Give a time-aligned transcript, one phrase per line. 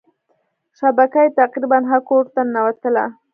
[0.79, 3.05] شبکه یې تقريبا هر کورته ننوتله.